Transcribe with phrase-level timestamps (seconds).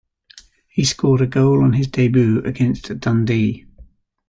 [0.67, 3.67] He scored a goal on his debut against Dundee.